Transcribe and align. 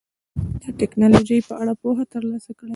د 0.63 0.65
ټکنالوژۍ 0.79 1.39
په 1.49 1.53
اړه 1.61 1.73
پوهه 1.81 2.03
ترلاسه 2.13 2.51
کړئ. 2.59 2.69